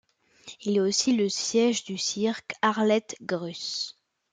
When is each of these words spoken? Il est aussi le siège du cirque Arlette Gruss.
Il 0.63 0.77
est 0.77 0.79
aussi 0.79 1.15
le 1.15 1.29
siège 1.29 1.83
du 1.83 1.95
cirque 1.95 2.53
Arlette 2.63 3.15
Gruss. 3.21 3.99